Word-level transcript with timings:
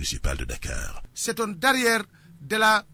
municipale 0.00 0.38
de 0.38 0.46
Dakar. 0.46 1.02
C'est 1.12 1.38
un 1.40 1.48
derrière 1.48 2.02
de 2.40 2.56
la 2.56 2.84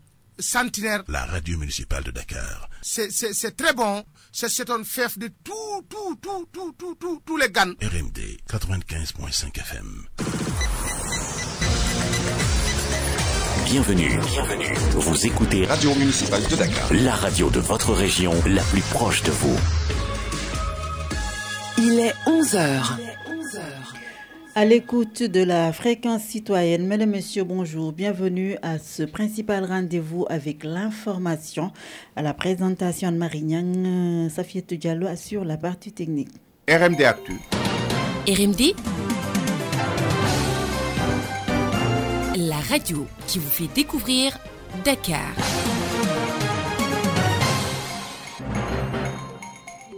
centenaire. 0.41 1.05
La 1.07 1.25
radio 1.25 1.57
municipale 1.57 2.03
de 2.03 2.11
Dakar. 2.11 2.69
C'est 2.83 3.57
très 3.57 3.73
bon. 3.75 4.05
C'est 4.33 4.69
un 4.71 4.83
fief 4.83 5.17
de 5.17 5.29
tout, 5.45 5.87
tout, 5.89 6.17
tout, 6.21 6.49
tout, 6.53 6.73
tout, 6.77 6.97
tout, 6.97 7.23
tous 7.25 7.37
les 7.37 7.49
GAN. 7.51 7.71
RMD 7.81 8.19
95.5 8.51 9.57
FM. 9.57 10.07
Bienvenue, 13.67 14.19
bienvenue. 14.33 14.75
Vous 14.91 15.27
écoutez 15.27 15.65
Radio 15.67 15.95
Municipale 15.95 16.43
de 16.49 16.57
Dakar. 16.57 16.93
La 16.93 17.15
radio 17.15 17.51
de 17.51 17.61
votre 17.61 17.93
région, 17.93 18.33
la 18.47 18.63
plus 18.65 18.83
proche 18.83 19.23
de 19.23 19.31
vous. 19.31 19.57
Il 21.79 22.01
est 22.01 22.15
11h. 22.27 23.16
À 24.59 24.65
l'écoute 24.65 25.23
de 25.23 25.43
la 25.43 25.71
fréquence 25.71 26.23
citoyenne, 26.23 26.87
mesdames, 26.87 27.11
messieurs, 27.11 27.45
bonjour. 27.45 27.93
Bienvenue 27.93 28.57
à 28.63 28.79
ce 28.79 29.03
principal 29.03 29.67
rendez-vous 29.67 30.25
avec 30.31 30.65
l'information. 30.65 31.73
À 32.17 32.23
la 32.23 32.33
présentation 32.33 33.13
de 33.13 33.19
Marignan, 33.19 34.31
Safiette 34.31 34.73
Diallo 34.73 35.09
assure 35.09 35.45
la 35.45 35.59
partie 35.59 35.93
technique. 35.93 36.31
RMD 36.71 37.03
Actu. 37.03 37.35
RMD 38.27 38.75
La 42.39 42.57
radio 42.57 43.07
qui 43.27 43.39
vous 43.39 43.51
fait 43.51 43.69
découvrir 43.75 44.39
Dakar. 44.87 45.35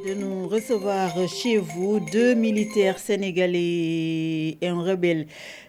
De 0.08 0.14
nous 0.14 0.48
recevoir 0.48 1.12
chez 1.28 1.58
vous 1.58 2.00
deux 2.00 2.34
militaires 2.34 2.98
sénégalais 2.98 4.56
et 4.58 4.68
un 4.68 4.80
rebelle 4.80 5.26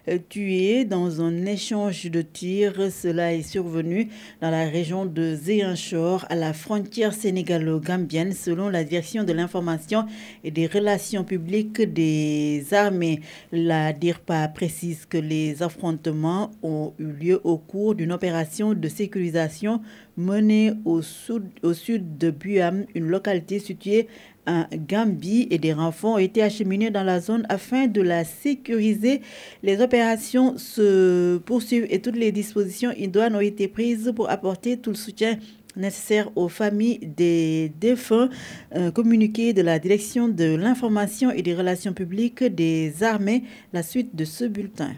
euh, 0.08 0.18
tués 0.30 0.86
dans 0.86 1.20
un 1.20 1.44
échange 1.44 2.06
de 2.06 2.22
tirs. 2.22 2.90
Cela 2.90 3.34
est 3.34 3.42
survenu 3.42 4.08
dans 4.40 4.50
la 4.50 4.64
région 4.64 5.04
de 5.04 5.34
Zéanchor, 5.34 6.24
à 6.30 6.36
la 6.36 6.54
frontière 6.54 7.12
sénégalo-gambienne, 7.12 8.32
selon 8.32 8.70
la 8.70 8.82
direction 8.82 9.24
de 9.24 9.32
l'information 9.32 10.06
et 10.42 10.50
des 10.50 10.66
relations 10.66 11.24
publiques 11.24 11.82
des 11.82 12.64
armées. 12.72 13.20
La 13.52 13.92
DIRPA 13.92 14.48
précise 14.48 15.04
que 15.04 15.18
les 15.18 15.62
affrontements 15.62 16.50
ont 16.62 16.94
eu 16.98 17.12
lieu 17.12 17.40
au 17.44 17.58
cours 17.58 17.94
d'une 17.94 18.12
opération 18.12 18.72
de 18.72 18.88
sécurisation 18.88 19.82
menée 20.16 20.72
au 20.84 21.02
sud, 21.02 21.44
au 21.62 21.72
sud 21.72 22.18
de 22.18 22.30
Buam, 22.30 22.84
une 22.94 23.06
localité 23.06 23.58
située 23.58 24.08
en 24.46 24.64
Gambie 24.88 25.46
et 25.50 25.58
des 25.58 25.72
renforts 25.72 26.14
ont 26.14 26.18
été 26.18 26.42
acheminés 26.42 26.90
dans 26.90 27.02
la 27.02 27.20
zone 27.20 27.46
afin 27.48 27.86
de 27.86 28.00
la 28.00 28.24
sécuriser. 28.24 29.20
Les 29.62 29.80
opérations 29.80 30.56
se 30.56 31.38
poursuivent 31.38 31.86
et 31.90 32.00
toutes 32.00 32.16
les 32.16 32.32
dispositions 32.32 32.92
idoines 32.96 33.36
ont 33.36 33.40
été 33.40 33.68
prises 33.68 34.12
pour 34.14 34.30
apporter 34.30 34.76
tout 34.76 34.90
le 34.90 34.96
soutien 34.96 35.38
nécessaire 35.76 36.30
aux 36.36 36.48
familles 36.48 36.98
des 36.98 37.72
défunts. 37.80 38.28
Un 38.72 38.90
communiqué 38.90 39.52
de 39.52 39.62
la 39.62 39.78
direction 39.78 40.28
de 40.28 40.56
l'information 40.56 41.30
et 41.30 41.42
des 41.42 41.54
relations 41.54 41.92
publiques 41.92 42.44
des 42.44 43.02
armées, 43.02 43.44
la 43.72 43.82
suite 43.82 44.16
de 44.16 44.24
ce 44.24 44.44
bulletin. 44.44 44.92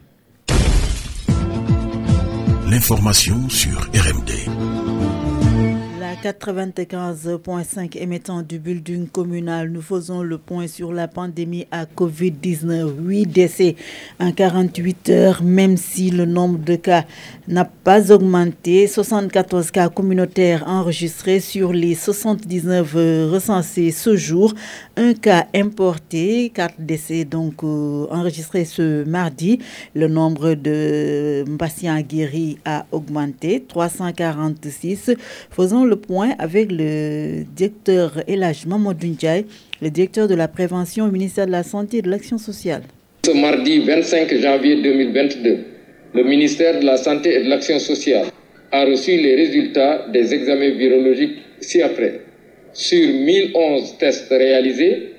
L'information 2.71 3.49
sur 3.51 3.81
RMD. 3.93 4.72
95.5 6.15 7.97
émettant 7.97 8.43
du 8.43 8.59
building 8.59 9.09
communal, 9.09 9.71
nous 9.71 9.83
faisons 9.83 10.23
le 10.23 10.39
point 10.39 10.67
sur 10.67 10.93
la 10.93 11.09
pandémie 11.09 11.67
à 11.71 11.85
Covid-19. 11.85 12.93
8 12.99 13.27
décès 13.27 13.77
en 14.21 14.33
48 14.33 15.09
heures, 15.11 15.43
même 15.43 15.77
si 15.77 16.11
le 16.11 16.25
nombre 16.25 16.59
de 16.59 16.77
cas 16.77 17.05
n'a 17.49 17.65
pas 17.65 18.13
augmenté. 18.13 18.87
74 18.87 19.71
cas 19.71 19.89
communautaires 19.89 20.65
enregistrés 20.67 21.41
sur 21.41 21.73
les 21.73 21.95
79 21.95 22.95
recensés 23.31 23.91
ce 23.91 24.17
jour. 24.17 24.55
Un 24.97 25.15
cas 25.15 25.47
importé, 25.55 26.51
4 26.55 26.75
décès 26.79 27.25
donc 27.25 27.63
euh, 27.65 28.07
enregistrés 28.11 28.65
ce 28.65 29.05
mardi. 29.05 29.59
Le 29.95 30.09
nombre 30.09 30.55
de 30.55 31.45
patients 31.59 32.01
guéris 32.01 32.59
a 32.65 32.87
augmenté, 32.93 33.63
346. 33.67 35.13
Faisons 35.51 35.85
le 35.85 35.97
point 35.97 36.31
avec 36.39 36.71
le 36.71 37.45
directeur 37.55 38.23
Elage 38.27 38.67
Mamadou 38.67 39.03
le 39.83 39.91
directeur 39.91 40.29
de 40.29 40.35
la 40.35 40.49
prévention 40.49 41.07
au 41.07 41.11
ministère 41.11 41.47
de 41.47 41.53
la 41.53 41.63
Santé 41.63 41.99
et 41.99 42.03
de 42.03 42.11
l'Action 42.11 42.39
sociale. 42.39 42.83
Ce 43.27 43.33
mardi 43.33 43.81
25 43.81 44.35
janvier 44.41 44.83
2022, 44.83 45.72
le 46.15 46.23
ministère 46.25 46.81
de 46.81 46.85
la 46.85 46.97
Santé 46.97 47.35
et 47.35 47.45
de 47.45 47.49
l'Action 47.49 47.79
sociale 47.79 48.27
a 48.71 48.85
reçu 48.85 49.17
les 49.17 49.35
résultats 49.35 50.07
des 50.13 50.35
examens 50.35 50.71
virologiques 50.71 51.39
ci-après. 51.61 52.21
Sur 52.73 53.07
1011 53.09 53.99
tests 53.99 54.31
réalisés, 54.31 55.13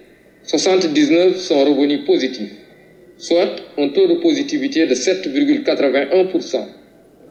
79 0.43 1.37
sont 1.37 1.63
revenus 1.63 2.01
positifs, 2.05 2.51
soit 3.17 3.55
un 3.77 3.89
taux 3.89 4.07
de 4.07 4.15
positivité 4.15 4.85
de 4.87 4.95
7,81%. 4.95 6.57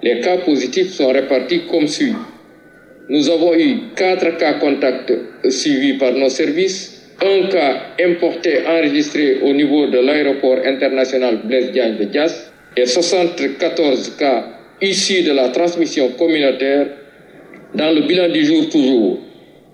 Les 0.03 0.21
cas 0.21 0.39
positifs 0.39 0.93
sont 0.93 1.09
répartis 1.09 1.63
comme 1.71 1.87
suit. 1.87 2.15
Nous 3.09 3.29
avons 3.29 3.55
eu 3.55 3.77
4 3.97 4.39
cas 4.39 4.55
contacts 4.55 5.13
suivis 5.51 5.95
par 5.95 6.13
nos 6.13 6.29
services, 6.29 7.03
un 7.21 7.49
cas 7.49 7.83
importé 8.01 8.61
enregistré 8.67 9.41
au 9.43 9.53
niveau 9.53 9.87
de 9.89 9.99
l'aéroport 9.99 10.59
international 10.65 11.43
Blaise 11.45 11.73
Diagne 11.73 11.97
de 11.99 12.05
Dias 12.05 12.52
et 12.77 12.87
74 12.87 14.17
cas 14.17 14.45
issus 14.81 15.23
de 15.23 15.33
la 15.33 15.49
transmission 15.51 16.11
communautaire. 16.19 16.89
Dans 17.75 17.91
le 17.91 18.03
bilan 18.03 18.29
du 18.29 18.45
jour 18.45 18.69
toujours, 18.69 19.19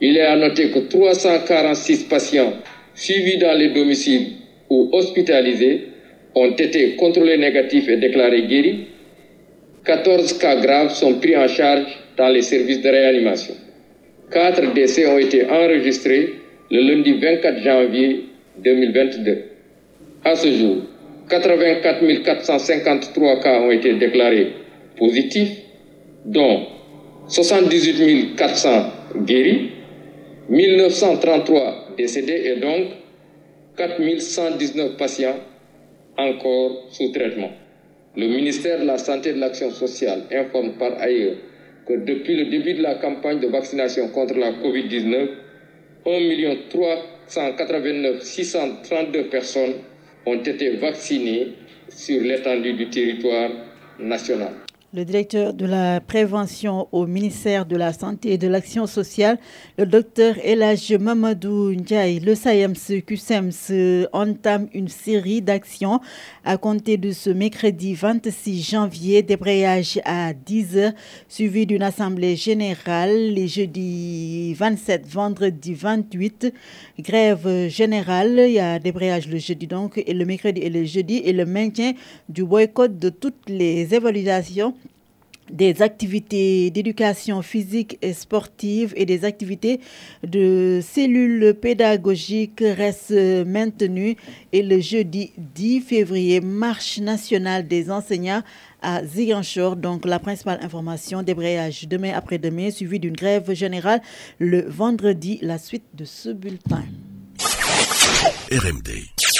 il 0.00 0.16
est 0.16 0.22
à 0.26 0.36
noter 0.36 0.70
que 0.70 0.78
346 0.80 2.04
patients 2.04 2.52
suivis 2.94 3.38
dans 3.38 3.56
les 3.56 3.70
domiciles 3.70 4.32
ou 4.70 4.90
hospitalisés 4.92 5.88
ont 6.34 6.50
été 6.52 6.94
contrôlés 6.96 7.38
négatifs 7.38 7.88
et 7.88 7.96
déclarés 7.96 8.42
guéris. 8.42 8.86
14 9.84 10.38
cas 10.38 10.56
graves 10.56 10.94
sont 10.94 11.14
pris 11.14 11.36
en 11.36 11.48
charge 11.48 11.86
dans 12.16 12.28
les 12.28 12.42
services 12.42 12.82
de 12.82 12.88
réanimation. 12.88 13.54
Quatre 14.30 14.74
décès 14.74 15.06
ont 15.06 15.18
été 15.18 15.46
enregistrés 15.46 16.34
le 16.70 16.80
lundi 16.80 17.14
24 17.14 17.62
janvier 17.62 18.24
2022. 18.62 19.38
À 20.24 20.34
ce 20.34 20.48
jour, 20.52 20.76
84 21.28 22.22
453 22.24 23.40
cas 23.40 23.60
ont 23.60 23.70
été 23.70 23.94
déclarés 23.94 24.52
positifs, 24.96 25.58
dont 26.24 26.66
78 27.28 28.36
400 28.36 28.68
guéris, 29.24 29.70
1933 30.48 31.94
décédés 31.96 32.42
et 32.46 32.56
donc 32.56 32.88
4119 33.76 34.96
patients 34.96 35.36
encore 36.16 36.86
sous 36.90 37.12
traitement. 37.12 37.50
Le 38.16 38.26
ministère 38.26 38.80
de 38.80 38.86
la 38.86 38.98
Santé 38.98 39.30
et 39.30 39.32
de 39.34 39.40
l'Action 39.40 39.70
sociale 39.70 40.22
informe 40.32 40.72
par 40.78 40.98
ailleurs 41.00 41.36
que 41.86 41.94
depuis 41.94 42.36
le 42.36 42.46
début 42.50 42.74
de 42.74 42.82
la 42.82 42.96
campagne 42.96 43.40
de 43.40 43.46
vaccination 43.48 44.08
contre 44.08 44.34
la 44.34 44.52
COVID-19, 44.52 45.28
1 46.06 46.56
389 46.70 48.22
632 48.22 49.24
personnes 49.28 49.74
ont 50.28 50.42
été 50.42 50.70
vaccinées 50.76 51.54
sur 51.88 52.20
l'étendue 52.20 52.74
du 52.74 52.90
territoire 52.90 53.50
national. 53.98 54.67
Le 54.94 55.04
directeur 55.04 55.52
de 55.52 55.66
la 55.66 56.00
prévention 56.00 56.88
au 56.92 57.06
ministère 57.06 57.66
de 57.66 57.76
la 57.76 57.92
Santé 57.92 58.32
et 58.32 58.38
de 58.38 58.48
l'Action 58.48 58.86
sociale, 58.86 59.36
le 59.76 59.84
docteur 59.84 60.36
Elage 60.42 60.92
Mamadou 60.92 61.72
Ndiaye, 61.74 62.20
le 62.20 62.34
SAEMS 62.34 63.02
QSEMS 63.06 64.06
entame 64.14 64.66
une 64.72 64.88
série 64.88 65.42
d'actions 65.42 66.00
à 66.42 66.56
compter 66.56 66.96
de 66.96 67.12
ce 67.12 67.28
mercredi 67.28 67.92
26 67.92 68.62
janvier, 68.62 69.22
débrayage 69.22 70.00
à 70.06 70.32
10h, 70.32 70.94
suivi 71.28 71.66
d'une 71.66 71.82
assemblée 71.82 72.34
générale 72.36 73.34
les 73.34 73.46
jeudis 73.46 74.54
27, 74.54 75.06
vendredi 75.06 75.74
28, 75.74 76.50
grève 77.00 77.68
générale, 77.68 78.42
il 78.46 78.52
y 78.52 78.58
a 78.58 78.78
débrayage 78.78 79.28
le 79.28 79.36
jeudi 79.36 79.66
donc, 79.66 80.02
et 80.06 80.14
le 80.14 80.24
mercredi 80.24 80.62
et 80.62 80.70
le 80.70 80.84
jeudi, 80.84 81.20
et 81.26 81.34
le 81.34 81.44
maintien 81.44 81.92
du 82.30 82.42
boycott 82.42 82.98
de 82.98 83.10
toutes 83.10 83.50
les 83.50 83.94
évaluations 83.94 84.72
des 85.50 85.82
activités 85.82 86.70
d'éducation 86.70 87.42
physique 87.42 87.98
et 88.02 88.12
sportive 88.12 88.92
et 88.96 89.06
des 89.06 89.24
activités 89.24 89.80
de 90.26 90.80
cellules 90.82 91.54
pédagogiques 91.54 92.62
restent 92.62 93.12
maintenues 93.46 94.16
et 94.52 94.62
le 94.62 94.80
jeudi 94.80 95.32
10 95.36 95.80
février, 95.80 96.40
marche 96.40 96.98
nationale 96.98 97.66
des 97.66 97.90
enseignants 97.90 98.42
à 98.82 99.04
Ziguinchor. 99.04 99.76
Donc 99.76 100.04
la 100.04 100.18
principale 100.18 100.60
information, 100.62 101.22
débrayage 101.22 101.88
demain 101.88 102.12
après-demain, 102.14 102.70
suivi 102.70 102.98
d'une 103.00 103.16
grève 103.16 103.52
générale 103.52 104.00
le 104.38 104.62
vendredi, 104.68 105.38
la 105.42 105.58
suite 105.58 105.84
de 105.94 106.04
ce 106.04 106.30
bulletin. 106.30 106.84
RMD. 108.50 109.37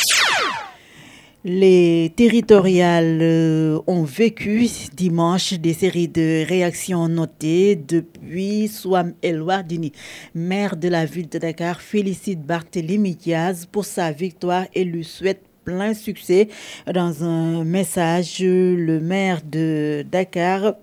Les 1.45 2.13
territoriales 2.17 3.21
euh, 3.23 3.79
ont 3.87 4.03
vécu 4.03 4.67
dimanche 4.93 5.53
des 5.55 5.73
séries 5.73 6.09
de 6.09 6.45
réactions 6.45 7.07
notées 7.09 7.77
depuis 7.77 8.67
Swam 8.67 9.15
El 9.23 9.43
Wardini, 9.43 9.93
maire 10.35 10.77
de 10.77 10.89
la 10.89 11.05
ville 11.05 11.29
de 11.29 11.39
Dakar, 11.39 11.81
félicite 11.81 12.43
Barthélémy 12.43 13.15
Diaz 13.15 13.69
pour 13.71 13.85
sa 13.85 14.11
victoire 14.11 14.65
et 14.75 14.83
lui 14.83 15.05
souhaite 15.05 15.43
plein 15.63 15.95
succès. 15.95 16.49
Dans 16.93 17.23
un 17.23 17.63
message, 17.63 18.41
le 18.41 18.99
maire 18.99 19.41
de 19.49 20.05
Dakar 20.11 20.75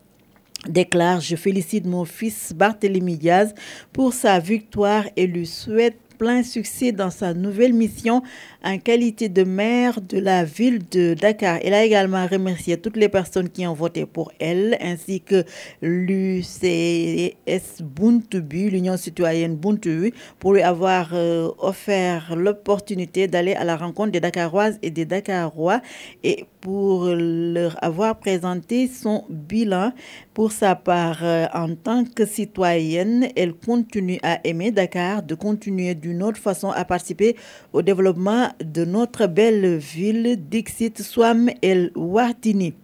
déclare 0.69 1.19
Je 1.19 1.35
félicite 1.35 1.85
mon 1.85 2.05
fils 2.05 2.53
Barthélémy 2.55 3.17
Diaz 3.17 3.53
pour 3.91 4.13
sa 4.13 4.39
victoire 4.39 5.03
et 5.17 5.27
lui 5.27 5.47
souhaite 5.47 5.99
plein 6.17 6.43
succès 6.43 6.91
dans 6.91 7.09
sa 7.09 7.33
nouvelle 7.33 7.73
mission 7.73 8.21
en 8.63 8.77
qualité 8.79 9.29
de 9.29 9.43
maire 9.43 10.01
de 10.01 10.19
la 10.19 10.43
ville 10.43 10.79
de 10.89 11.13
Dakar. 11.13 11.59
Elle 11.63 11.73
a 11.73 11.83
également 11.83 12.25
remercié 12.27 12.77
toutes 12.77 12.97
les 12.97 13.09
personnes 13.09 13.49
qui 13.49 13.65
ont 13.67 13.73
voté 13.73 14.05
pour 14.05 14.31
elle, 14.39 14.77
ainsi 14.81 15.21
que 15.21 15.43
l'UCS 15.81 17.33
Buntubu, 17.81 18.69
l'Union 18.69 18.97
citoyenne 18.97 19.55
Buntubu, 19.55 20.13
pour 20.39 20.53
lui 20.53 20.61
avoir 20.61 21.09
euh, 21.13 21.49
offert 21.59 22.35
l'opportunité 22.35 23.27
d'aller 23.27 23.53
à 23.53 23.63
la 23.63 23.77
rencontre 23.77 24.11
des 24.11 24.19
Dakaroises 24.19 24.79
et 24.81 24.89
des 24.91 25.05
Dakarois 25.05 25.81
et 26.23 26.45
pour 26.61 27.05
leur 27.05 27.77
avoir 27.83 28.17
présenté 28.17 28.87
son 28.87 29.25
bilan. 29.29 29.91
Pour 30.33 30.51
sa 30.51 30.75
part, 30.75 31.19
euh, 31.23 31.45
en 31.53 31.75
tant 31.75 32.03
que 32.03 32.25
citoyenne, 32.25 33.27
elle 33.35 33.53
continue 33.53 34.19
à 34.23 34.39
aimer 34.43 34.71
Dakar, 34.71 35.23
de 35.23 35.35
continuer 35.35 35.95
d'une 36.05 36.21
autre 36.21 36.37
façon 36.37 36.69
à 36.69 36.85
participer 36.85 37.35
au 37.73 37.81
développement 37.81 38.49
de 38.63 38.85
notre 38.85 39.25
belle 39.25 39.77
ville 39.77 40.37
Dixit 40.37 41.01
Swam 41.01 41.49
El 41.63 41.91
Wartini. 41.95 42.75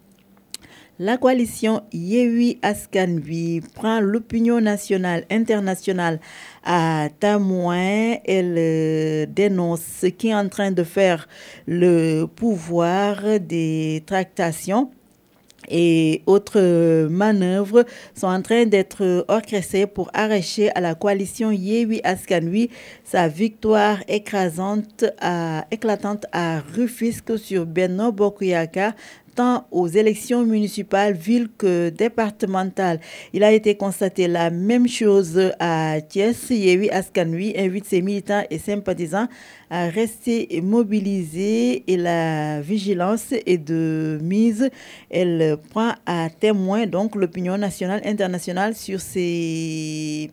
La 0.97 1.18
coalition 1.18 1.83
Yewi 1.94 2.57
Askanvi 2.63 3.62
prend 3.75 4.00
l'opinion 4.00 4.59
nationale, 4.59 5.25
internationale 5.29 6.19
à 6.63 7.09
témoin. 7.19 8.18
Elle 8.25 8.56
euh, 8.57 9.25
dénonce 9.27 9.81
ce 10.01 10.07
qui 10.07 10.29
est 10.29 10.35
en 10.35 10.50
train 10.50 10.71
de 10.71 10.83
faire 10.83 11.27
le 11.67 12.25
pouvoir 12.25 13.39
des 13.39 14.03
tractations 14.06 14.91
et 15.71 16.21
autres 16.25 17.07
manœuvres 17.07 17.85
sont 18.13 18.27
en 18.27 18.41
train 18.41 18.65
d'être 18.65 19.25
orchestrées 19.27 19.88
pour 19.88 20.12
arracher 20.13 20.69
à 20.75 20.81
la 20.81 20.94
coalition 20.94 21.51
Yewi 21.51 22.01
Askanui 22.03 22.69
sa 23.03 23.27
victoire 23.27 23.97
écrasante 24.07 25.06
à, 25.19 25.65
éclatante 25.71 26.25
à 26.31 26.59
Rufisque 26.59 27.39
sur 27.39 27.65
Benno 27.65 28.12
Bokuyaka 28.12 28.94
tant 29.35 29.65
aux 29.71 29.87
élections 29.87 30.45
municipales, 30.45 31.13
villes 31.13 31.49
que 31.57 31.89
départementales. 31.89 32.99
Il 33.33 33.43
a 33.43 33.51
été 33.51 33.75
constaté 33.75 34.27
la 34.27 34.49
même 34.49 34.87
chose 34.87 35.51
à 35.59 35.99
Thiès. 36.01 36.49
Yewi 36.49 36.89
Askanui 36.89 37.53
invite 37.57 37.85
ses 37.85 38.01
militants 38.01 38.43
et 38.49 38.59
sympathisants 38.59 39.27
à 39.69 39.87
rester 39.87 40.61
mobilisés 40.61 41.83
et 41.87 41.97
la 41.97 42.61
vigilance 42.61 43.31
est 43.31 43.57
de 43.57 44.19
mise. 44.21 44.69
Elle 45.09 45.57
prend 45.69 45.93
à 46.05 46.29
témoin 46.29 46.85
donc 46.85 47.15
l'opinion 47.15 47.57
nationale 47.57 48.01
internationale 48.05 48.75
sur 48.75 48.99
ces 48.99 50.31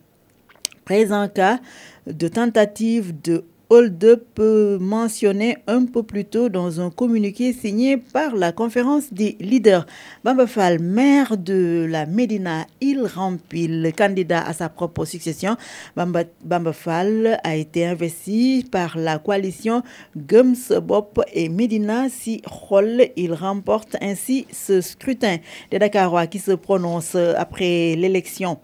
présents 0.85 1.29
cas 1.29 1.59
de 2.07 2.27
tentative 2.27 3.13
de 3.21 3.43
hold-up 3.69 4.39
mentionné 4.79 5.57
un 5.67 5.85
peu 5.85 6.03
plus 6.03 6.25
tôt 6.25 6.49
dans 6.49 6.81
un 6.81 6.89
communiqué 6.89 7.53
signé 7.53 7.97
par 7.97 8.35
la 8.35 8.51
conférence 8.51 9.13
des 9.13 9.37
leaders. 9.39 9.85
Bamba 10.23 10.47
Fall, 10.47 10.79
maire 10.79 11.37
de 11.37 11.85
la 11.89 12.05
Médina, 12.05 12.65
il 12.81 13.05
remplit 13.05 13.67
candidat 13.91 14.41
à 14.41 14.53
sa 14.53 14.69
propre 14.69 15.05
succession. 15.05 15.55
Bamba, 15.95 16.23
Bamba 16.43 16.73
Fall 16.73 17.39
a 17.43 17.55
été 17.55 17.85
investi 17.85 18.65
par 18.71 18.97
la 18.97 19.19
coalition 19.19 19.83
Gums 20.15 20.79
Bop 20.81 21.21
et 21.33 21.49
Médina 21.49 22.09
si 22.09 22.41
Roll. 22.45 23.09
Il 23.15 23.33
remporte 23.33 23.95
ainsi 24.01 24.47
ce 24.51 24.81
scrutin 24.81 25.37
des 25.71 25.79
Dakarois 25.79 26.27
qui 26.27 26.39
se 26.39 26.51
prononce 26.51 27.15
après 27.15 27.95
l'élection 27.95 28.59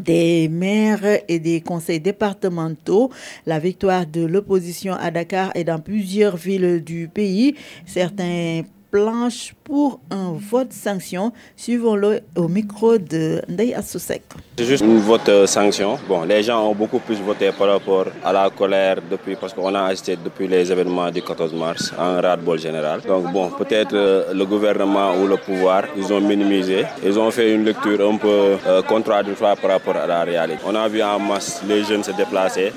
des 0.00 0.48
maires 0.48 1.20
et 1.28 1.38
des 1.38 1.60
conseils 1.60 2.00
départementaux. 2.00 3.10
La 3.46 3.58
victoire 3.58 4.06
de 4.06 4.24
l'opposition 4.24 4.94
à 4.94 5.10
Dakar 5.10 5.52
et 5.54 5.64
dans 5.64 5.78
plusieurs 5.78 6.36
villes 6.36 6.82
du 6.84 7.08
pays. 7.08 7.54
Certains 7.86 8.62
planchent 8.90 9.54
pour 9.64 10.00
un 10.10 10.32
vote 10.38 10.72
sanction. 10.72 11.32
Suivons-le 11.56 12.20
au 12.36 12.48
micro 12.48 12.98
de 12.98 13.42
Ndei 13.48 13.74
Assousek. 13.74 14.22
C'est 14.58 14.64
juste 14.64 14.84
une 14.84 14.98
vote 14.98 15.28
euh, 15.28 15.46
sanction. 15.46 15.98
Bon, 16.08 16.22
les 16.22 16.42
gens 16.42 16.68
ont 16.70 16.74
beaucoup 16.74 16.98
plus 16.98 17.20
voté 17.20 17.50
par 17.52 17.68
rapport 17.68 18.06
à 18.24 18.32
la 18.32 18.48
colère 18.50 18.98
depuis, 19.10 19.36
parce 19.36 19.52
qu'on 19.52 19.74
a 19.74 19.82
assisté 19.84 20.16
depuis 20.16 20.48
les 20.48 20.70
événements 20.72 21.10
du 21.10 21.22
14 21.22 21.52
mars 21.54 21.92
à 21.98 22.04
un 22.04 22.20
ras-de-bol 22.20 22.58
général. 22.58 23.00
Donc 23.06 23.32
bon, 23.32 23.50
peut-être 23.50 23.94
euh, 23.94 24.32
le 24.32 24.44
gouvernement 24.46 25.14
ou 25.20 25.26
le 25.26 25.36
pouvoir, 25.36 25.84
ils 25.96 26.12
ont 26.12 26.20
minimisé. 26.20 26.84
Ils 27.04 27.18
ont 27.18 27.30
fait 27.30 27.52
une 27.52 27.64
lecture 27.64 28.08
un 28.08 28.16
peu 28.16 28.56
euh, 28.66 28.82
contradictoire 28.82 29.56
par 29.56 29.72
rapport 29.72 29.96
à 29.96 30.06
la 30.06 30.24
réalité. 30.24 30.62
On 30.66 30.74
a 30.74 30.88
vu 30.88 31.02
en 31.02 31.18
masse 31.18 31.62
les 31.68 31.84
jeunes 31.84 32.04
se 32.04 32.12
déplacer 32.12 32.72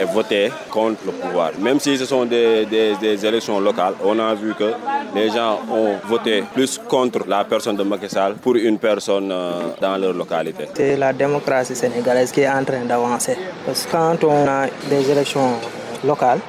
et 0.00 0.04
voter 0.04 0.50
contre 0.70 1.00
le 1.06 1.12
pouvoir. 1.12 1.50
Même 1.58 1.80
si 1.80 1.96
ce 1.96 2.04
sont 2.04 2.24
des, 2.24 2.66
des, 2.66 3.26
élections 3.26 3.60
locales, 3.60 3.94
on 4.04 4.18
a 4.18 4.34
vu 4.34 4.54
que 4.54 4.72
les 5.14 5.30
gens 5.30 5.60
ont 5.70 5.94
voté 6.06 6.44
plus 6.54 6.78
contre 6.88 7.20
la 7.26 7.44
personne 7.44 7.76
de 7.76 7.82
Macky 7.82 8.08
Sall 8.08 8.34
pour 8.34 8.56
une 8.56 8.78
personne 8.78 9.30
euh, 9.32 9.52
dans 9.80 9.96
leur 9.96 10.12
localité. 10.12 10.68
C'est 10.74 10.96
la 10.96 11.12
démocratie 11.12 11.74
sénégalaise 11.76 12.32
qui 12.32 12.40
est 12.42 12.48
en 12.48 12.64
train 12.64 12.84
d'avancer. 12.84 13.36
Parce 13.64 13.86
que 13.86 13.92
quand 13.92 14.24
on 14.24 14.46
a 14.46 14.66
des 14.90 15.10
élections 15.10 15.52
locales, 16.04 16.40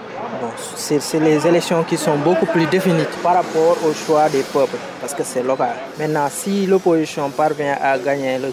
c'est 0.76 1.20
les 1.20 1.46
élections 1.48 1.84
qui 1.84 1.98
sont 1.98 2.18
beaucoup 2.18 2.46
plus 2.46 2.66
définies 2.68 3.06
par 3.24 3.36
rapport 3.36 3.78
au 3.86 3.94
choix 3.94 4.30
des 4.30 4.44
peuples, 4.44 4.78
parce 5.00 5.14
que 5.14 5.24
c'est 5.24 5.44
local. 5.44 5.74
Maintenant, 6.00 6.28
si 6.30 6.66
l'opposition 6.66 7.30
parvient 7.30 7.78
à 7.82 7.98
gagner 7.98 8.38
le, 8.38 8.52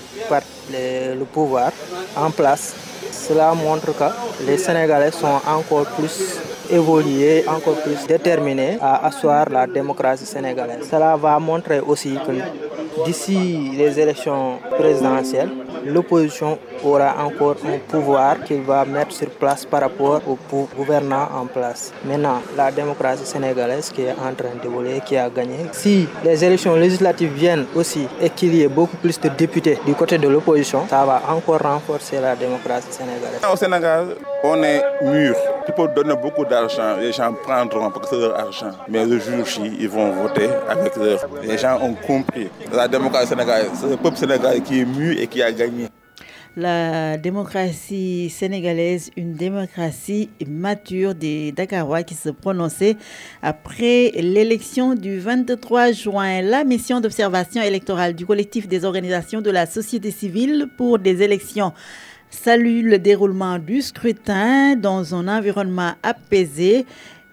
le 1.19 1.25
pouvoir 1.25 1.71
en 2.17 2.31
place, 2.31 2.75
cela 3.27 3.55
montre 3.55 3.93
que 3.97 4.05
les 4.47 4.59
Sénégalais 4.59 5.11
sont 5.13 5.41
encore 5.47 5.87
plus 5.97 6.39
évolués, 6.71 7.45
encore 7.49 7.81
plus 7.83 8.07
déterminés 8.07 8.79
à 8.81 9.07
asseoir 9.07 9.49
la 9.51 9.67
démocratie 9.67 10.27
sénégalaise. 10.27 10.89
Cela 10.91 11.17
va 11.17 11.39
montrer 11.39 11.81
aussi 11.81 12.15
que 12.27 12.33
d'ici 13.05 13.71
les 13.77 13.99
élections 13.99 14.59
présidentielles, 14.79 15.51
l'opposition 15.85 16.59
aura 16.85 17.15
encore 17.25 17.57
un 17.67 17.79
pouvoir 17.79 18.43
qu'il 18.45 18.63
va 18.63 18.85
mettre 18.85 19.13
sur 19.13 19.29
place 19.31 19.65
par 19.65 19.83
rapport 19.83 20.21
aux 20.27 20.39
gouvernants 20.77 21.29
en 21.35 21.47
place. 21.47 21.93
Maintenant, 22.05 22.41
la 22.57 22.71
démocratie 22.71 23.27
sénégalaise 23.27 23.91
qui 23.91 24.03
est 24.03 24.13
en 24.13 24.35
train 24.35 24.55
d'évoluer, 24.63 25.01
qui 25.05 25.17
a 25.17 25.29
gagné. 25.29 25.57
Si 25.73 26.09
les 26.25 26.45
élections 26.45 26.75
législatives 26.77 27.33
viennent 27.33 27.67
aussi 27.75 28.07
et 28.21 28.31
qu'il 28.31 28.55
y 28.55 28.63
ait 28.63 28.69
beaucoup 28.69 28.97
plus 28.97 29.21
de 29.21 29.29
députés 29.29 29.79
du 29.87 29.95
côté 29.95 30.19
de 30.19 30.29
l'opposition, 30.29 30.87
ça 30.89 31.05
va 31.05 31.23
encore 31.29 31.61
renforcer 31.61 32.21
la 32.21 32.37
démocratie 32.37 32.93
sénégalaise. 32.93 33.41
Au 33.53 33.57
Sénégal, 33.57 34.17
on 34.43 34.63
est 34.63 34.83
mûr. 35.03 35.35
Tu 35.67 35.73
peux 35.73 35.89
donner 35.89 36.15
beaucoup 36.15 36.45
d'argent, 36.45 36.97
les 37.01 37.13
gens 37.13 37.33
prendront 37.33 37.91
parce 37.91 38.11
que 38.11 38.17
c'est 38.17 38.21
leur 38.21 38.39
argent. 38.39 38.71
Mais 38.89 39.05
le 39.07 39.19
jour 39.19 39.47
ci, 39.47 39.63
ils 39.81 39.89
vont 39.89 40.11
voter 40.13 40.49
avec 40.69 40.95
leur. 40.97 41.27
Les 41.43 41.57
gens 41.57 41.79
ont 41.81 41.95
compris. 41.95 42.51
La 46.57 47.17
démocratie 47.17 48.31
sénégalaise, 48.31 49.11
une 49.17 49.35
démocratie 49.35 50.31
mature 50.47 51.15
des 51.15 51.51
Dakarois 51.51 52.05
qui 52.05 52.15
se 52.15 52.29
prononçaient 52.29 52.97
après 53.43 54.13
l'élection 54.15 54.95
du 54.95 55.19
23 55.19 55.91
juin. 55.93 56.43
La 56.43 56.63
mission 56.63 57.01
d'observation 57.01 57.61
électorale 57.61 58.15
du 58.15 58.25
collectif 58.25 58.69
des 58.69 58.85
organisations 58.85 59.41
de 59.41 59.51
la 59.51 59.67
société 59.67 60.13
civile 60.13 60.69
pour 60.77 61.01
des 61.01 61.23
élections 61.23 61.73
salue 62.31 62.85
le 62.85 62.99
déroulement 62.99 63.59
du 63.59 63.81
scrutin 63.81 64.77
dans 64.77 65.15
un 65.15 65.29
environnement 65.29 65.93
apaisé. 66.03 66.85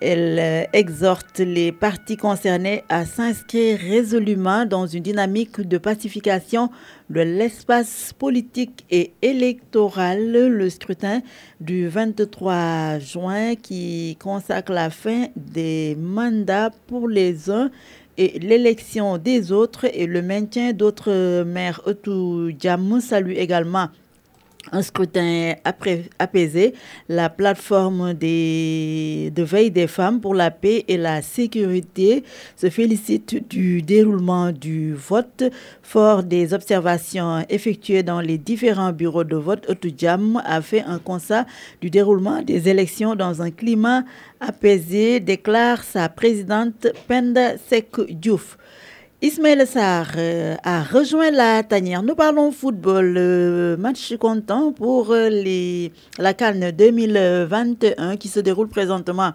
Elle 0.01 0.39
euh, 0.39 0.63
exhorte 0.73 1.37
les 1.37 1.71
partis 1.71 2.17
concernés 2.17 2.83
à 2.89 3.05
s'inscrire 3.05 3.77
résolument 3.77 4.65
dans 4.65 4.87
une 4.87 5.03
dynamique 5.03 5.61
de 5.61 5.77
pacification 5.77 6.71
de 7.11 7.21
l'espace 7.21 8.11
politique 8.17 8.83
et 8.89 9.13
électoral. 9.21 10.31
Le 10.31 10.69
scrutin 10.71 11.21
du 11.59 11.87
23 11.87 12.97
juin 12.97 13.53
qui 13.53 14.17
consacre 14.19 14.71
la 14.71 14.89
fin 14.89 15.27
des 15.35 15.95
mandats 15.99 16.71
pour 16.87 17.07
les 17.07 17.51
uns 17.51 17.69
et 18.17 18.39
l'élection 18.39 19.19
des 19.19 19.51
autres 19.51 19.85
et 19.93 20.07
le 20.07 20.23
maintien 20.23 20.73
d'autres 20.73 21.43
maires. 21.43 21.79
Otu 21.85 22.55
salue 23.01 23.33
également 23.37 23.89
un 24.71 24.81
scrutin 24.81 25.55
apaisé, 26.19 26.73
la 27.09 27.29
plateforme 27.29 28.13
de 28.13 29.43
veille 29.43 29.71
des 29.71 29.87
femmes 29.87 30.21
pour 30.21 30.35
la 30.35 30.51
paix 30.51 30.85
et 30.87 30.97
la 30.97 31.21
sécurité 31.21 32.23
se 32.55 32.69
félicite 32.69 33.49
du 33.49 33.81
déroulement 33.81 34.51
du 34.51 34.93
vote. 34.93 35.43
Fort 35.81 36.23
des 36.23 36.53
observations 36.53 37.43
effectuées 37.49 38.03
dans 38.03 38.21
les 38.21 38.37
différents 38.37 38.93
bureaux 38.93 39.23
de 39.23 39.35
vote, 39.35 39.69
Otujam 39.69 40.41
a 40.45 40.61
fait 40.61 40.83
un 40.83 40.99
constat 40.99 41.45
du 41.81 41.89
déroulement 41.89 42.41
des 42.41 42.69
élections 42.69 43.15
dans 43.15 43.41
un 43.41 43.51
climat 43.51 44.03
apaisé, 44.39 45.19
déclare 45.19 45.83
sa 45.83 46.07
présidente 46.09 46.87
Penda 47.07 47.57
Sek 47.57 47.99
Diouf. 48.09 48.57
Ismaël 49.23 49.67
Sarr 49.67 50.13
euh, 50.17 50.55
a 50.63 50.81
rejoint 50.81 51.29
la 51.29 51.61
tanière. 51.61 52.01
Nous 52.01 52.15
parlons 52.15 52.51
football. 52.51 53.77
Match 53.77 54.17
content 54.17 54.71
pour 54.71 55.11
euh, 55.11 55.29
les, 55.29 55.91
la 56.17 56.33
Cannes 56.33 56.71
2021 56.71 58.17
qui 58.17 58.29
se 58.29 58.39
déroule 58.39 58.67
présentement 58.67 59.33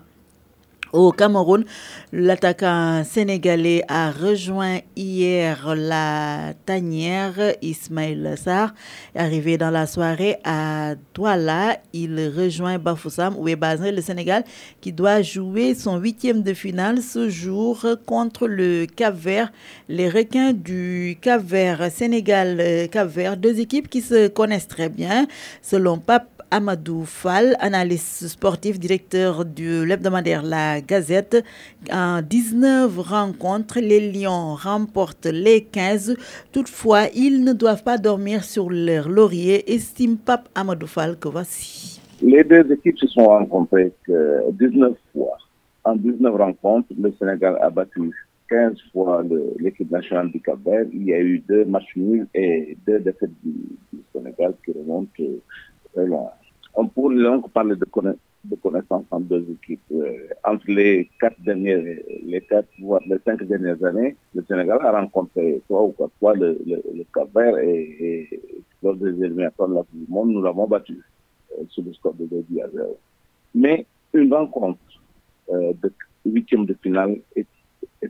au 0.93 1.13
Cameroun, 1.13 1.65
l'attaquant 2.13 3.03
sénégalais 3.05 3.83
a 3.89 4.11
rejoint 4.11 4.79
hier 4.95 5.75
la 5.77 6.55
tanière 6.65 7.55
Ismaël 7.63 8.35
Sarr. 8.43 8.75
Arrivé 9.15 9.59
dans 9.59 9.71
la 9.71 9.87
soirée 9.87 10.37
à 10.45 10.95
Douala, 11.15 11.79
il 11.93 12.33
rejoint 12.37 12.79
Bafoussam 12.79 13.35
où 13.37 13.49
est 13.49 13.57
basé 13.57 13.93
le 13.93 14.01
Sénégal 14.01 14.45
qui 14.81 14.93
doit 14.93 15.23
jouer 15.23 15.75
son 15.75 15.99
huitième 15.99 16.43
de 16.43 16.55
finale 16.55 17.03
ce 17.03 17.29
jour 17.29 17.87
contre 18.07 18.47
le 18.47 18.87
Cap-Vert. 18.87 19.53
Les 19.89 20.09
requins 20.09 20.53
du 20.53 21.19
Cap-Vert, 21.21 21.91
Sénégal-Cap-Vert, 21.91 23.37
deux 23.37 23.61
équipes 23.61 23.89
qui 23.89 24.01
se 24.01 24.29
connaissent 24.29 24.69
très 24.69 24.89
bien. 24.89 25.27
Selon 25.63 25.99
Pape 25.99 26.37
Amadou 26.51 27.05
Fall, 27.05 27.57
analyste 27.59 28.29
sportif, 28.29 28.79
directeur 28.79 29.45
de 29.45 29.83
l'hebdomadaire 29.83 30.43
La 30.43 30.76
Gazette. 30.81 31.45
En 31.93 32.23
19 32.23 32.99
rencontres, 32.99 33.81
les 33.81 34.13
Lions 34.13 34.55
remportent 34.55 35.27
les 35.27 35.63
15. 35.65 36.17
Toutefois, 36.53 37.05
ils 37.15 37.43
ne 37.45 37.53
doivent 37.53 37.83
pas 37.85 37.99
dormir 37.99 38.45
sur 38.45 38.71
leur 38.71 39.09
laurier, 39.09 39.73
estime 39.73 40.17
Pape 40.17 40.49
Amadou 40.55 40.87
que 41.21 41.29
voici. 41.29 42.01
Les 42.23 42.45
deux 42.45 42.71
équipes 42.73 42.99
se 42.99 43.07
sont 43.09 43.27
rencontrées 43.27 43.93
19 44.09 44.95
fois. 45.13 45.37
En 45.85 45.97
19 45.97 46.35
rencontres, 46.35 46.89
le 46.99 47.13
Sénégal 47.19 47.59
a 47.61 47.71
battu 47.71 48.11
15 48.49 48.77
fois 48.93 49.23
l'équipe 49.59 49.91
nationale 49.91 50.31
du 50.31 50.41
cap 50.41 50.59
Il 50.93 51.05
y 51.05 51.13
a 51.15 51.21
eu 51.21 51.41
deux 51.41 51.65
matchs 51.65 51.95
nuls 51.97 52.27
et 52.35 52.77
deux 52.87 53.01
défaites 53.01 53.31
du, 53.45 53.53
Sénégal 54.13 54.55
qui 54.65 54.73
remontent 54.73 55.11
on 56.75 56.89
pourrait 56.89 57.23
donc 57.23 57.51
parler 57.51 57.75
de, 57.77 57.87
de 58.51 58.57
connaissance 58.57 59.05
entre 59.11 59.25
deux 59.27 59.47
équipes. 59.51 59.81
Euh, 59.93 60.29
entre 60.45 60.65
les 60.69 61.11
quatre 61.21 61.41
dernières, 61.41 61.83
les 62.25 62.41
quatre, 62.43 62.69
voire 62.81 63.01
les 63.07 63.19
cinq 63.25 63.43
dernières 63.45 63.83
années, 63.85 64.17
le 64.35 64.45
Sénégal 64.49 64.79
a 64.83 65.01
rencontré 65.01 65.61
trois 65.69 65.83
ou 65.83 65.93
quatre 65.93 66.13
fois 66.19 66.35
le, 66.35 66.59
le, 66.67 67.05
Cap 67.15 67.29
Vert 67.35 67.59
et, 67.59 68.29
lors 68.83 68.97
des 68.97 69.09
éliminatoires 69.25 69.69
de 69.69 69.75
la 69.75 69.81
Coupe 69.81 70.07
du 70.07 70.13
Monde, 70.13 70.31
nous 70.31 70.43
l'avons 70.43 70.67
battu 70.67 71.01
euh, 71.53 71.65
sur 71.69 71.83
le 71.85 71.93
score 71.95 72.15
de 72.15 72.27
2 72.27 72.61
à 72.63 72.69
0. 72.69 72.97
Mais 73.55 73.87
une 74.13 74.33
rencontre 74.33 74.79
euh, 75.51 75.73
de 75.83 75.93
huitième 76.25 76.67
de 76.67 76.75
finale 76.83 77.19
est, 77.35 77.47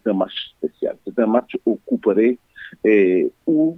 un 0.04 0.12
match 0.12 0.52
spécial. 0.58 0.96
C'est 1.04 1.18
un 1.18 1.26
match 1.26 1.56
au 1.64 1.76
couperet 1.86 2.38
et 2.84 3.32
où 3.46 3.76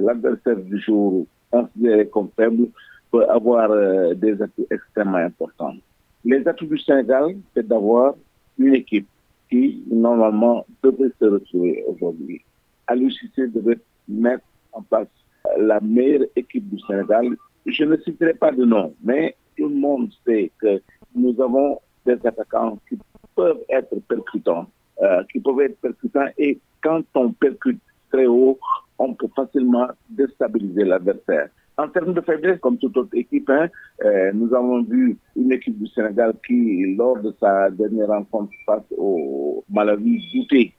l'adversaire 0.00 0.56
du 0.56 0.78
jour 0.80 1.26
considéré 1.50 2.08
comme 2.08 2.28
faible 2.36 2.68
peut 3.14 3.30
avoir 3.30 3.70
euh, 3.70 4.12
des 4.14 4.42
atouts 4.42 4.66
extrêmement 4.72 5.18
importants. 5.30 5.76
Les 6.24 6.42
atouts 6.48 6.66
du 6.66 6.78
Sénégal, 6.78 7.36
c'est 7.54 7.64
d'avoir 7.64 8.14
une 8.58 8.74
équipe 8.74 9.06
qui, 9.48 9.84
normalement, 9.88 10.66
devrait 10.82 11.12
se 11.20 11.26
retrouver 11.26 11.84
aujourd'hui. 11.86 12.42
À 12.88 12.96
l'UCC 12.96 13.52
devrait 13.54 13.78
mettre 14.08 14.42
en 14.72 14.82
place 14.82 15.06
la 15.56 15.80
meilleure 15.80 16.26
équipe 16.34 16.68
du 16.68 16.80
Sénégal. 16.88 17.36
Je 17.66 17.84
ne 17.84 17.96
citerai 17.98 18.34
pas 18.34 18.50
de 18.50 18.64
nom, 18.64 18.92
mais 19.04 19.36
tout 19.56 19.68
le 19.68 19.76
monde 19.76 20.10
sait 20.26 20.50
que 20.58 20.82
nous 21.14 21.40
avons 21.40 21.78
des 22.04 22.18
attaquants 22.26 22.80
qui 22.88 22.98
peuvent 23.36 23.62
être 23.68 23.94
percutants, 24.08 24.66
euh, 25.02 25.22
qui 25.30 25.38
peuvent 25.38 25.60
être 25.60 25.78
percutants 25.80 26.26
et 26.36 26.58
quand 26.82 27.04
on 27.14 27.30
percute 27.30 27.80
très 28.10 28.26
haut, 28.26 28.58
on 28.98 29.14
peut 29.14 29.30
facilement 29.36 29.86
déstabiliser 30.10 30.84
l'adversaire. 30.84 31.48
En 31.76 31.88
termes 31.88 32.14
de 32.14 32.20
faiblesse, 32.20 32.60
comme 32.60 32.78
toute 32.78 32.96
autre 32.96 33.16
équipe, 33.16 33.50
hein, 33.50 33.68
euh, 34.04 34.30
nous 34.32 34.54
avons 34.54 34.82
vu 34.84 35.16
une 35.34 35.50
équipe 35.52 35.76
du 35.76 35.88
Sénégal 35.88 36.34
qui, 36.46 36.94
lors 36.96 37.20
de 37.20 37.34
sa 37.40 37.68
dernière 37.70 38.08
rencontre 38.08 38.52
face 38.64 38.84
au 38.96 39.64
Malawi, 39.68 40.22
doutait. 40.34 40.72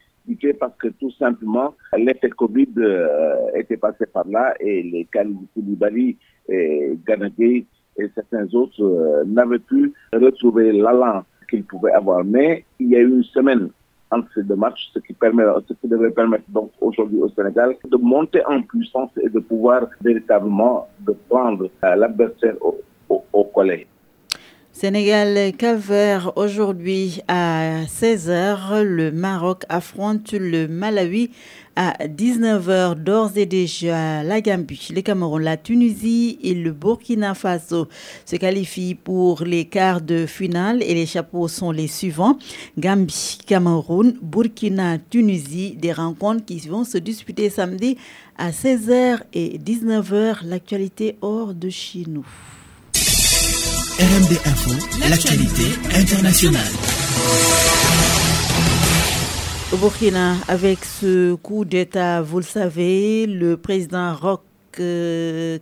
Parce 0.59 0.75
que 0.77 0.87
tout 0.87 1.11
simplement, 1.11 1.75
l'effet 1.95 2.29
Covid 2.29 2.69
euh, 2.77 3.35
était 3.55 3.77
passé 3.77 4.05
par 4.07 4.27
là 4.27 4.55
et 4.59 4.81
les 4.81 5.07
Koulibaly 5.53 6.17
et 6.49 6.97
Ganagay 7.05 7.65
et 7.97 8.09
certains 8.15 8.47
autres 8.53 8.83
euh, 8.83 9.23
n'avaient 9.25 9.59
pu 9.59 9.93
retrouver 10.13 10.71
l'allant 10.71 11.23
qu'ils 11.49 11.63
pouvaient 11.63 11.91
avoir. 11.91 12.23
Mais 12.23 12.65
il 12.79 12.89
y 12.89 12.95
a 12.95 12.99
eu 13.01 13.09
une 13.17 13.23
semaine 13.23 13.69
entre 14.11 14.27
ces 14.33 14.43
deux 14.43 14.55
matchs, 14.55 14.89
ce 14.93 14.99
qui, 14.99 15.13
permet, 15.13 15.43
ce 15.67 15.73
qui 15.73 15.87
devrait 15.87 16.11
permettre 16.11 16.45
donc 16.49 16.71
aujourd'hui 16.81 17.19
au 17.19 17.29
Sénégal 17.29 17.75
de 17.83 17.97
monter 17.97 18.45
en 18.45 18.61
puissance 18.61 19.09
et 19.21 19.29
de 19.29 19.39
pouvoir 19.39 19.87
véritablement 20.01 20.87
de 20.99 21.13
prendre 21.29 21.69
euh, 21.83 21.95
l'adversaire 21.95 22.55
au, 22.61 22.75
au, 23.09 23.43
collet. 23.45 23.87
Sénégal 24.77 25.53
Caver 25.57 26.19
aujourd'hui 26.35 27.21
à 27.29 27.85
16h, 27.85 28.81
le 28.81 29.09
Maroc 29.09 29.63
affronte 29.69 30.33
le 30.33 30.67
Malawi 30.67 31.31
à 31.77 31.93
19h 32.05 32.95
d'ores 32.95 33.37
et 33.37 33.45
déjà 33.45 34.21
la 34.21 34.41
Gambie, 34.41 34.89
le 34.93 34.99
Cameroun, 34.99 35.41
la 35.41 35.55
Tunisie 35.55 36.37
et 36.43 36.53
le 36.53 36.73
Burkina 36.73 37.35
Faso 37.35 37.87
se 38.25 38.35
qualifient 38.35 38.95
pour 38.95 39.45
les 39.45 39.63
quarts 39.63 40.01
de 40.01 40.25
finale 40.25 40.83
et 40.83 40.93
les 40.93 41.05
chapeaux 41.05 41.47
sont 41.47 41.71
les 41.71 41.87
suivants. 41.87 42.37
Gambie, 42.77 43.37
Cameroun, 43.47 44.17
Burkina, 44.21 44.97
Tunisie, 44.97 45.77
des 45.77 45.93
rencontres 45.93 46.43
qui 46.43 46.59
vont 46.67 46.83
se 46.83 46.97
disputer 46.97 47.49
samedi 47.49 47.97
à 48.37 48.51
16h 48.51 49.21
et 49.31 49.57
19h, 49.57 50.45
l'actualité 50.45 51.15
hors 51.21 51.53
de 51.53 51.69
chez 51.69 52.03
nous. 52.09 52.27
RMD 53.97 54.33
Info, 54.43 54.71
l'actualité 55.09 55.71
internationale. 55.97 56.61
Au 59.71 59.77
Burkina, 59.77 60.35
avec 60.49 60.83
ce 60.83 61.35
coup 61.35 61.63
d'État, 61.63 62.21
vous 62.21 62.39
le 62.39 62.43
savez, 62.43 63.25
le 63.25 63.55
président 63.55 64.13
Roch 64.13 64.41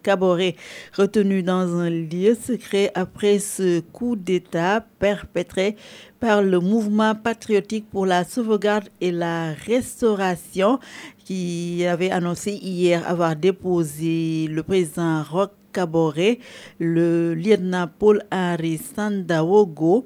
Caboret 0.01 0.55
retenu 0.97 1.43
dans 1.43 1.77
un 1.77 1.89
lieu 1.91 2.35
secret 2.35 2.91
après 2.95 3.37
ce 3.37 3.79
coup 3.79 4.15
d'État 4.15 4.83
perpétré 4.97 5.75
par 6.19 6.41
le 6.41 6.59
mouvement 6.59 7.13
patriotique 7.13 7.85
pour 7.91 8.05
la 8.05 8.23
sauvegarde 8.23 8.89
et 9.01 9.11
la 9.11 9.53
restauration 9.53 10.79
qui 11.25 11.85
avait 11.85 12.11
annoncé 12.11 12.51
hier 12.51 13.07
avoir 13.07 13.35
déposé 13.35 14.47
le 14.49 14.63
président 14.63 15.23
Roch 15.23 15.51
Caboret, 15.71 16.39
le 16.79 17.33
lieutenant 17.33 17.89
Paul-Henri 17.99 18.79
Sandawogo, 18.95 20.05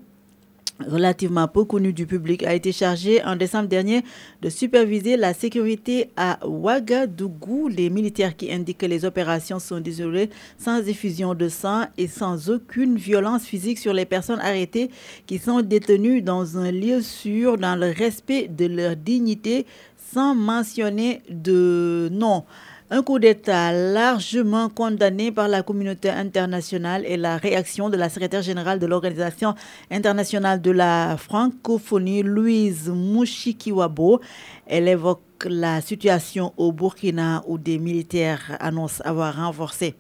relativement 0.86 1.48
peu 1.48 1.66
connu 1.66 1.92
du 1.92 2.06
public, 2.06 2.44
a 2.44 2.54
été 2.54 2.72
chargé 2.72 3.24
en 3.24 3.36
décembre 3.36 3.68
dernier 3.68 4.04
de 4.42 4.50
superviser 4.50 5.18
la 5.18 5.34
sécurité 5.34 6.10
à 6.16 6.46
Ouagadougou. 6.48 7.68
Les 7.68 7.90
militaires 7.90 8.36
qui 8.36 8.52
indiquent 8.52 8.78
que 8.78 8.86
les 8.86 9.04
opérations 9.04 9.60
sont 9.60 9.80
désolées 9.80 10.30
sans 10.58 10.88
effusion 10.88 11.34
de 11.34 11.50
sang 11.50 11.86
et 11.98 12.08
sans 12.08 12.50
aucune 12.50 12.96
violence 12.96 13.46
physique 13.46 13.80
sur 13.80 13.94
les 13.94 14.06
personnes 14.06 14.40
arrêtées 14.40 14.90
qui 15.26 15.40
sont 15.40 15.62
détenues 15.62 16.22
dans 16.22 16.58
un 16.58 16.72
lieu 16.72 17.02
sûr, 17.02 17.58
dans 17.58 17.76
le 17.76 17.92
respect 17.92 18.48
de 18.48 18.68
leur 18.68 18.96
dignité, 18.96 19.66
sans 20.14 20.36
mentionner 20.36 21.22
de 21.30 22.10
nom. 22.12 22.44
Un 22.90 23.04
coup 23.04 23.20
d'État 23.20 23.74
largement 23.74 24.70
condamné 24.70 25.32
par 25.32 25.50
la 25.50 25.62
communauté 25.62 26.10
internationale 26.10 27.04
et 27.06 27.18
la 27.18 27.36
réaction 27.36 27.90
de 27.90 27.98
la 27.98 28.08
secrétaire 28.08 28.42
générale 28.42 28.80
de 28.80 28.86
l'Organisation 28.86 29.56
internationale 29.92 30.62
de 30.62 30.72
la 30.72 31.18
francophonie, 31.18 32.24
Louise 32.24 32.90
Mouchikiwabo. 32.90 34.22
Elle 34.66 34.88
évoque 34.88 35.20
la 35.46 35.82
situation 35.82 36.54
au 36.56 36.72
Burkina 36.72 37.44
où 37.46 37.58
des 37.58 37.78
militaires 37.78 38.56
annoncent 38.62 39.04
avoir 39.04 39.36
renforcé 39.36 39.96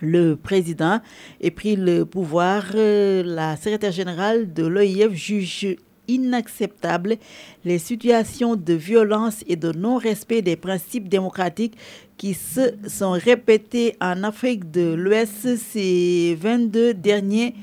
le 0.00 0.36
président 0.36 1.00
et 1.42 1.50
pris 1.50 1.76
le 1.76 2.04
pouvoir. 2.04 2.64
La 2.74 3.56
secrétaire 3.56 3.92
générale 3.92 4.54
de 4.54 4.66
l'OIF 4.66 5.12
juge 5.12 5.76
inacceptables 6.08 7.16
les 7.64 7.78
situations 7.78 8.56
de 8.56 8.74
violence 8.74 9.42
et 9.46 9.56
de 9.56 9.72
non-respect 9.72 10.42
des 10.42 10.56
principes 10.56 11.08
démocratiques 11.08 11.76
qui 12.16 12.34
se 12.34 12.74
sont 12.88 13.12
répétées 13.12 13.96
en 14.00 14.22
Afrique 14.22 14.70
de 14.70 14.94
l'Ouest 14.94 15.56
ces 15.56 16.36
22 16.40 16.94
derniers 16.94 17.54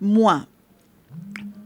mois. 0.00 0.46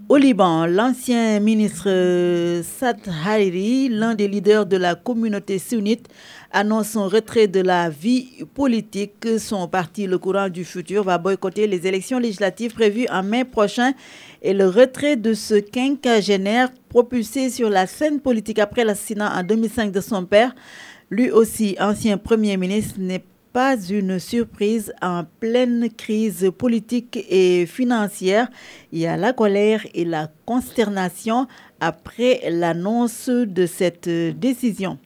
Au 0.08 0.18
Liban, 0.18 0.66
l'ancien 0.66 1.40
ministre 1.40 2.62
Saad 2.62 3.00
Hariri, 3.24 3.88
l'un 3.88 4.14
des 4.14 4.28
leaders 4.28 4.64
de 4.64 4.76
la 4.76 4.94
communauté 4.94 5.58
sunnite, 5.58 6.06
annonce 6.52 6.90
son 6.90 7.08
retrait 7.08 7.48
de 7.48 7.58
la 7.60 7.90
vie 7.90 8.44
politique. 8.54 9.26
Son 9.40 9.66
parti, 9.66 10.06
le 10.06 10.18
courant 10.18 10.48
du 10.48 10.64
futur, 10.64 11.02
va 11.02 11.18
boycotter 11.18 11.66
les 11.66 11.88
élections 11.88 12.20
législatives 12.20 12.72
prévues 12.72 13.08
en 13.10 13.24
mai 13.24 13.44
prochain 13.44 13.94
et 14.42 14.54
le 14.54 14.68
retrait 14.68 15.16
de 15.16 15.34
ce 15.34 15.56
quinquagénaire 15.56 16.70
propulsé 16.88 17.50
sur 17.50 17.68
la 17.68 17.88
scène 17.88 18.20
politique 18.20 18.60
après 18.60 18.84
l'assassinat 18.84 19.36
en 19.36 19.42
2005 19.42 19.90
de 19.90 20.00
son 20.00 20.24
père, 20.24 20.54
lui 21.10 21.32
aussi 21.32 21.76
ancien 21.80 22.16
premier 22.16 22.56
ministre, 22.56 22.94
n'est 23.00 23.18
pas 23.18 23.35
une 23.56 24.18
surprise 24.18 24.92
en 25.00 25.24
pleine 25.40 25.88
crise 25.88 26.50
politique 26.58 27.24
et 27.30 27.64
financière. 27.64 28.48
Il 28.92 28.98
y 28.98 29.06
a 29.06 29.16
la 29.16 29.32
colère 29.32 29.80
et 29.94 30.04
la 30.04 30.28
consternation 30.44 31.46
après 31.80 32.42
l'annonce 32.50 33.30
de 33.30 33.64
cette 33.64 34.08
décision. 34.08 34.98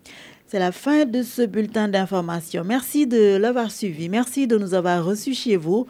C'est 0.49 0.59
la 0.59 0.73
fin 0.73 1.05
de 1.05 1.23
ce 1.23 1.43
bulletin 1.43 1.87
d'information. 1.87 2.65
Merci 2.65 3.07
de 3.07 3.37
l'avoir 3.37 3.71
suivi. 3.71 4.09
Merci 4.09 4.49
de 4.49 4.59
nous 4.59 4.75
avoir 4.75 5.05
reçus 5.05 5.35
chez 5.35 5.57
vous 5.57 5.87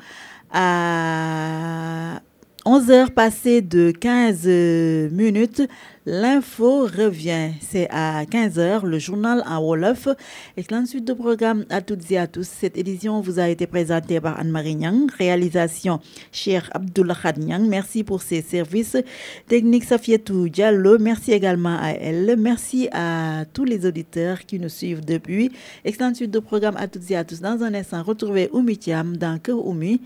à 0.52 2.20
11 2.66 2.90
heures 2.90 3.10
passées 3.12 3.62
de 3.62 3.90
15 3.90 5.10
minutes. 5.12 5.62
L'info 6.04 6.80
revient. 6.86 7.52
C'est 7.62 7.88
à 7.90 8.24
15h, 8.24 8.84
le 8.84 8.98
journal 8.98 9.42
en 9.46 9.62
Wolof. 9.62 10.08
Excellente 10.58 10.86
suite 10.86 11.06
de 11.06 11.14
programme 11.14 11.64
à 11.70 11.80
toutes 11.80 12.10
et 12.10 12.18
à 12.18 12.26
tous. 12.26 12.46
Cette 12.46 12.76
édition 12.76 13.22
vous 13.22 13.38
a 13.38 13.48
été 13.48 13.66
présentée 13.66 14.20
par 14.20 14.38
Anne-Marie 14.38 14.76
Nyang. 14.76 15.10
Réalisation, 15.18 16.00
cher 16.32 16.68
Abdullah 16.74 17.16
Nyang. 17.38 17.66
Merci 17.66 18.04
pour 18.04 18.20
ses 18.20 18.42
services. 18.42 18.96
Technique 19.46 19.84
Safietou 19.84 20.50
Diallo. 20.50 20.98
Merci 20.98 21.32
également 21.32 21.78
à 21.80 21.90
elle. 21.92 22.36
Merci 22.38 22.88
à 22.92 23.44
tous 23.52 23.64
les 23.64 23.86
auditeurs 23.86 24.40
qui 24.40 24.58
nous 24.58 24.68
suivent 24.68 25.04
depuis. 25.04 25.50
Excellente 25.84 26.16
suite 26.16 26.30
de 26.30 26.40
programme 26.40 26.76
à 26.76 26.88
toutes 26.88 27.10
et 27.10 27.16
à 27.16 27.24
tous. 27.24 27.40
Dans 27.40 27.62
un 27.62 27.72
instant, 27.72 28.02
retrouvez 28.02 28.50
Oumi 28.52 28.76
Thiam 28.76 29.16
dans 29.16 29.38
Cœur 29.38 29.66
Oumi 29.66 30.00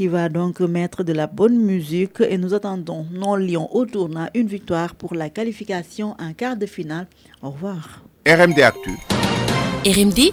qui 0.00 0.08
va 0.08 0.30
donc 0.30 0.60
mettre 0.60 1.04
de 1.04 1.12
la 1.12 1.26
bonne 1.26 1.58
musique 1.58 2.22
et 2.26 2.38
nous 2.38 2.54
attendons 2.54 3.04
non 3.12 3.36
Lyon 3.36 3.68
au 3.70 3.84
tournant 3.84 4.30
une 4.34 4.46
victoire 4.46 4.94
pour 4.94 5.14
la 5.14 5.28
qualification 5.28 6.16
en 6.18 6.32
quart 6.32 6.56
de 6.56 6.64
finale. 6.64 7.06
Au 7.42 7.50
revoir. 7.50 8.02
RMD 8.26 8.60
Actu. 8.60 8.92
RMD 9.84 10.32